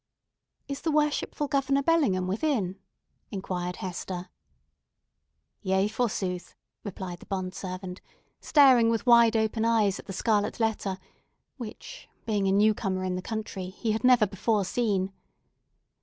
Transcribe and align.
"Is 0.67 0.81
the 0.81 0.89
worshipful 0.89 1.47
Governor 1.47 1.83
Bellingham 1.83 2.25
within?" 2.25 2.79
inquired 3.29 3.75
Hester. 3.75 4.29
"Yea, 5.61 5.87
forsooth," 5.87 6.55
replied 6.83 7.19
the 7.19 7.27
bond 7.27 7.53
servant, 7.53 8.01
staring 8.39 8.89
with 8.89 9.05
wide 9.05 9.37
open 9.37 9.63
eyes 9.63 9.99
at 9.99 10.07
the 10.07 10.11
scarlet 10.13 10.59
letter, 10.59 10.97
which, 11.57 12.09
being 12.25 12.47
a 12.47 12.51
new 12.51 12.73
comer 12.73 13.03
in 13.03 13.13
the 13.15 13.21
country, 13.21 13.67
he 13.69 13.91
had 13.91 14.03
never 14.03 14.25
before 14.25 14.65
seen. 14.65 15.13